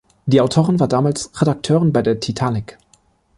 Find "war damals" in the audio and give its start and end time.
0.79-1.39